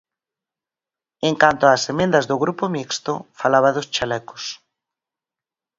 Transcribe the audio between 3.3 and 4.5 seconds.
falaba dos chalecos.